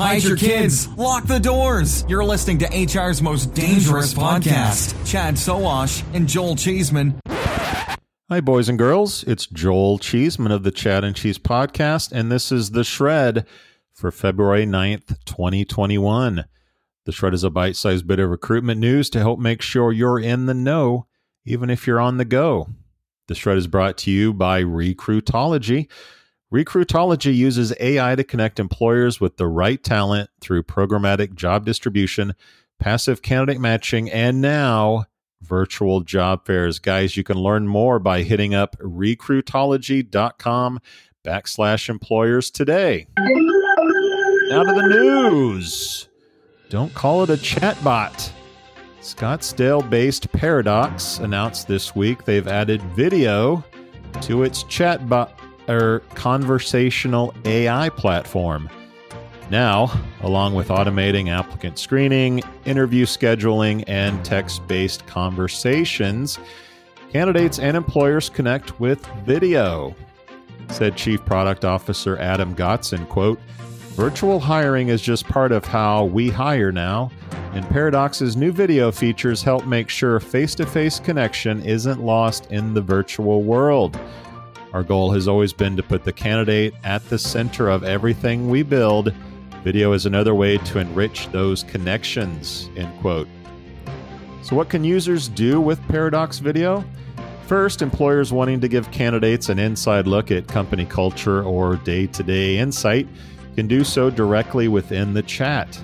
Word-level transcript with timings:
Hide 0.00 0.24
your 0.24 0.34
kids. 0.34 0.88
Lock 0.96 1.26
the 1.26 1.38
doors. 1.38 2.06
You're 2.08 2.24
listening 2.24 2.56
to 2.60 2.66
HR's 2.86 3.20
most 3.20 3.52
dangerous 3.52 4.14
podcast. 4.14 4.94
Chad 5.06 5.34
Sowash 5.34 6.02
and 6.14 6.26
Joel 6.26 6.56
Cheeseman. 6.56 7.20
Hi, 7.28 8.40
boys 8.40 8.70
and 8.70 8.78
girls. 8.78 9.24
It's 9.24 9.46
Joel 9.46 9.98
Cheeseman 9.98 10.52
of 10.52 10.62
the 10.62 10.70
Chad 10.70 11.04
and 11.04 11.14
Cheese 11.14 11.38
podcast, 11.38 12.12
and 12.12 12.32
this 12.32 12.50
is 12.50 12.70
The 12.70 12.82
Shred 12.82 13.46
for 13.92 14.10
February 14.10 14.64
9th, 14.64 15.22
2021. 15.26 16.46
The 17.04 17.12
Shred 17.12 17.34
is 17.34 17.44
a 17.44 17.50
bite 17.50 17.76
sized 17.76 18.06
bit 18.06 18.20
of 18.20 18.30
recruitment 18.30 18.80
news 18.80 19.10
to 19.10 19.18
help 19.18 19.38
make 19.38 19.60
sure 19.60 19.92
you're 19.92 20.18
in 20.18 20.46
the 20.46 20.54
know, 20.54 21.08
even 21.44 21.68
if 21.68 21.86
you're 21.86 22.00
on 22.00 22.16
the 22.16 22.24
go. 22.24 22.70
The 23.28 23.34
Shred 23.34 23.58
is 23.58 23.66
brought 23.66 23.98
to 23.98 24.10
you 24.10 24.32
by 24.32 24.62
Recruitology. 24.62 25.88
Recruitology 26.52 27.34
uses 27.34 27.72
AI 27.78 28.16
to 28.16 28.24
connect 28.24 28.58
employers 28.58 29.20
with 29.20 29.36
the 29.36 29.46
right 29.46 29.82
talent 29.82 30.30
through 30.40 30.64
programmatic 30.64 31.34
job 31.34 31.64
distribution, 31.64 32.34
passive 32.80 33.22
candidate 33.22 33.60
matching, 33.60 34.10
and 34.10 34.40
now 34.40 35.04
virtual 35.42 36.00
job 36.00 36.44
fairs. 36.44 36.80
Guys, 36.80 37.16
you 37.16 37.22
can 37.22 37.38
learn 37.38 37.68
more 37.68 38.00
by 38.00 38.22
hitting 38.22 38.52
up 38.52 38.76
recruitology.com 38.80 40.80
backslash 41.24 41.88
employers 41.88 42.50
today. 42.50 43.06
Now 43.16 44.64
to 44.64 44.74
the 44.74 44.88
news. 44.88 46.08
Don't 46.68 46.92
call 46.94 47.22
it 47.22 47.30
a 47.30 47.34
chatbot. 47.34 48.32
Scottsdale 49.00 49.88
based 49.88 50.32
Paradox 50.32 51.18
announced 51.18 51.68
this 51.68 51.94
week 51.94 52.24
they've 52.24 52.48
added 52.48 52.82
video 52.82 53.64
to 54.22 54.42
its 54.42 54.64
chatbot 54.64 55.30
or 55.68 56.00
conversational 56.14 57.34
AI 57.44 57.88
platform. 57.90 58.68
Now, 59.50 59.92
along 60.22 60.54
with 60.54 60.68
automating 60.68 61.28
applicant 61.28 61.78
screening, 61.78 62.42
interview 62.64 63.04
scheduling, 63.04 63.82
and 63.88 64.24
text 64.24 64.66
based 64.68 65.06
conversations, 65.06 66.38
candidates 67.12 67.58
and 67.58 67.76
employers 67.76 68.28
connect 68.28 68.78
with 68.78 69.04
video. 69.24 69.94
Said 70.68 70.96
Chief 70.96 71.24
Product 71.24 71.64
Officer 71.64 72.16
Adam 72.18 72.54
Godson, 72.54 73.04
quote, 73.06 73.40
Virtual 73.94 74.38
hiring 74.38 74.88
is 74.88 75.02
just 75.02 75.26
part 75.26 75.50
of 75.50 75.64
how 75.64 76.04
we 76.04 76.30
hire 76.30 76.70
now, 76.70 77.10
and 77.52 77.68
Paradox's 77.68 78.36
new 78.36 78.52
video 78.52 78.92
features 78.92 79.42
help 79.42 79.66
make 79.66 79.90
sure 79.90 80.20
face 80.20 80.54
to 80.54 80.64
face 80.64 81.00
connection 81.00 81.60
isn't 81.64 82.00
lost 82.00 82.46
in 82.52 82.72
the 82.72 82.80
virtual 82.80 83.42
world. 83.42 83.98
Our 84.72 84.84
goal 84.84 85.10
has 85.12 85.26
always 85.26 85.52
been 85.52 85.76
to 85.76 85.82
put 85.82 86.04
the 86.04 86.12
candidate 86.12 86.74
at 86.84 87.04
the 87.08 87.18
center 87.18 87.68
of 87.68 87.82
everything 87.82 88.48
we 88.48 88.62
build. 88.62 89.12
Video 89.64 89.92
is 89.92 90.06
another 90.06 90.34
way 90.34 90.58
to 90.58 90.78
enrich 90.78 91.28
those 91.32 91.64
connections. 91.64 92.70
End 92.76 92.92
quote. 93.00 93.28
So, 94.42 94.54
what 94.54 94.68
can 94.68 94.84
users 94.84 95.28
do 95.28 95.60
with 95.60 95.80
Paradox 95.88 96.38
Video? 96.38 96.84
First, 97.46 97.82
employers 97.82 98.32
wanting 98.32 98.60
to 98.60 98.68
give 98.68 98.90
candidates 98.92 99.48
an 99.48 99.58
inside 99.58 100.06
look 100.06 100.30
at 100.30 100.46
company 100.46 100.86
culture 100.86 101.42
or 101.42 101.76
day 101.76 102.06
to 102.06 102.22
day 102.22 102.58
insight 102.58 103.08
can 103.56 103.66
do 103.66 103.82
so 103.82 104.08
directly 104.08 104.68
within 104.68 105.12
the 105.12 105.22
chat. 105.22 105.82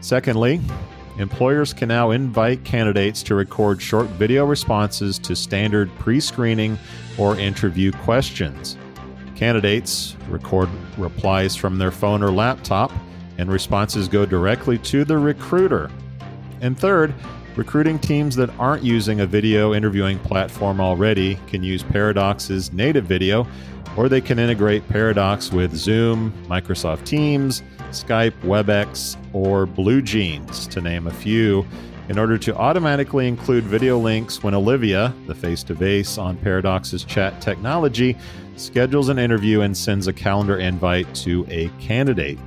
Secondly, 0.00 0.60
employers 1.18 1.72
can 1.72 1.88
now 1.88 2.12
invite 2.12 2.64
candidates 2.64 3.22
to 3.24 3.34
record 3.34 3.82
short 3.82 4.06
video 4.10 4.46
responses 4.46 5.18
to 5.18 5.34
standard 5.36 5.90
pre 5.98 6.20
screening 6.20 6.78
or 7.18 7.38
interview 7.38 7.92
questions. 7.92 8.76
Candidates 9.34 10.16
record 10.28 10.68
replies 10.96 11.54
from 11.54 11.78
their 11.78 11.90
phone 11.90 12.22
or 12.22 12.30
laptop, 12.30 12.92
and 13.38 13.50
responses 13.50 14.08
go 14.08 14.26
directly 14.26 14.78
to 14.78 15.04
the 15.04 15.16
recruiter. 15.16 15.90
And 16.60 16.78
third, 16.78 17.14
recruiting 17.56 17.98
teams 17.98 18.34
that 18.36 18.50
aren't 18.58 18.82
using 18.82 19.20
a 19.20 19.26
video 19.26 19.74
interviewing 19.74 20.18
platform 20.20 20.80
already 20.80 21.38
can 21.46 21.62
use 21.62 21.82
Paradox's 21.82 22.72
native 22.72 23.04
video, 23.04 23.46
or 23.96 24.08
they 24.08 24.20
can 24.20 24.38
integrate 24.38 24.88
Paradox 24.88 25.52
with 25.52 25.74
Zoom, 25.74 26.32
Microsoft 26.48 27.04
Teams, 27.04 27.62
Skype, 27.90 28.32
WebEx, 28.42 29.16
or 29.32 29.66
BlueJeans, 29.66 30.68
to 30.70 30.80
name 30.80 31.06
a 31.06 31.12
few, 31.12 31.66
in 32.08 32.18
order 32.18 32.38
to 32.38 32.56
automatically 32.56 33.28
include 33.28 33.64
video 33.64 33.98
links 33.98 34.42
when 34.42 34.54
Olivia, 34.54 35.14
the 35.26 35.34
face 35.34 35.62
to 35.64 35.74
face 35.74 36.16
on 36.16 36.36
Paradox's 36.38 37.04
chat 37.04 37.40
technology, 37.40 38.16
schedules 38.56 39.08
an 39.08 39.18
interview 39.18 39.60
and 39.60 39.76
sends 39.76 40.06
a 40.06 40.12
calendar 40.12 40.58
invite 40.58 41.12
to 41.14 41.46
a 41.48 41.68
candidate. 41.80 42.38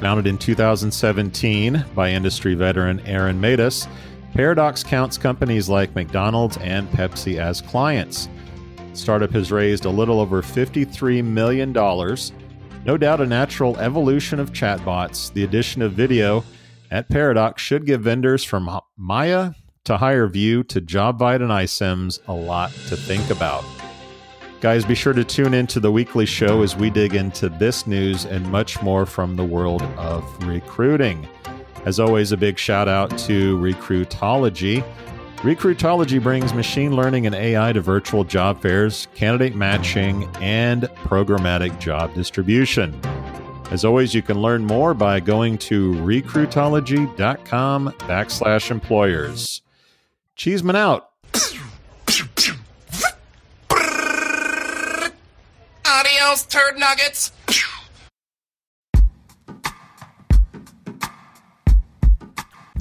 Founded 0.00 0.26
in 0.26 0.38
2017 0.38 1.84
by 1.94 2.10
industry 2.10 2.54
veteran 2.54 3.00
Aaron 3.00 3.40
Matos, 3.40 3.86
Paradox 4.32 4.82
counts 4.82 5.16
companies 5.16 5.68
like 5.68 5.94
McDonald's 5.94 6.56
and 6.56 6.88
Pepsi 6.90 7.38
as 7.38 7.60
clients. 7.60 8.28
Startup 8.92 9.30
has 9.30 9.52
raised 9.52 9.84
a 9.84 9.90
little 9.90 10.18
over 10.18 10.42
$53 10.42 11.24
million. 11.24 11.72
No 12.84 12.98
doubt 12.98 13.22
a 13.22 13.26
natural 13.26 13.78
evolution 13.78 14.38
of 14.38 14.52
chatbots, 14.52 15.32
the 15.32 15.42
addition 15.42 15.80
of 15.80 15.92
video 15.92 16.44
at 16.90 17.08
Paradox 17.08 17.62
should 17.62 17.86
give 17.86 18.02
vendors 18.02 18.44
from 18.44 18.68
Mya 18.98 19.54
to 19.84 19.96
HireVue 19.96 20.68
to 20.68 20.80
JobVite 20.82 21.36
and 21.36 21.50
iCIMS 21.50 22.20
a 22.28 22.32
lot 22.34 22.70
to 22.88 22.96
think 22.96 23.30
about. 23.30 23.64
Guys, 24.60 24.84
be 24.84 24.94
sure 24.94 25.14
to 25.14 25.24
tune 25.24 25.54
in 25.54 25.66
to 25.68 25.80
the 25.80 25.90
weekly 25.90 26.26
show 26.26 26.62
as 26.62 26.76
we 26.76 26.90
dig 26.90 27.14
into 27.14 27.48
this 27.48 27.86
news 27.86 28.26
and 28.26 28.50
much 28.52 28.80
more 28.82 29.06
from 29.06 29.36
the 29.36 29.44
world 29.44 29.82
of 29.96 30.46
recruiting. 30.46 31.26
As 31.86 31.98
always, 31.98 32.32
a 32.32 32.36
big 32.36 32.58
shout 32.58 32.88
out 32.88 33.16
to 33.20 33.58
Recruitology. 33.58 34.84
Recruitology 35.44 36.22
brings 36.22 36.54
machine 36.54 36.96
learning 36.96 37.26
and 37.26 37.34
AI 37.34 37.74
to 37.74 37.82
virtual 37.82 38.24
job 38.24 38.62
fairs, 38.62 39.08
candidate 39.14 39.54
matching, 39.54 40.24
and 40.40 40.84
programmatic 41.04 41.78
job 41.78 42.14
distribution. 42.14 42.98
As 43.70 43.84
always, 43.84 44.14
you 44.14 44.22
can 44.22 44.40
learn 44.40 44.64
more 44.64 44.94
by 44.94 45.20
going 45.20 45.58
to 45.58 45.92
recruitology.com 45.96 47.90
backslash 47.90 48.70
employers. 48.70 49.60
Cheeseman 50.34 50.76
out. 50.76 51.10
Adios, 55.84 56.44
turd 56.48 56.78
nuggets. 56.78 57.32